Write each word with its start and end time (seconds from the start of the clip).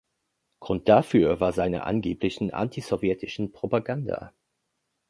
Grund 0.61 0.89
dafür 0.89 1.39
war 1.39 1.51
seine 1.53 1.83
angeblichen 1.83 2.49
„antisowjetischen“ 2.49 3.51
Propaganda. 3.51 4.33